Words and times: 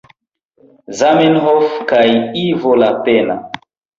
Zamenhof 1.01 1.75
kaj 1.91 2.07
Ivo 2.45 2.73
Lapenna. 2.85 3.37